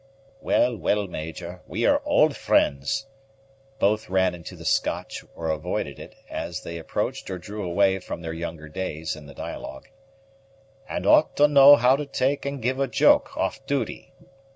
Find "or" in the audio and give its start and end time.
5.35-5.49, 7.29-7.37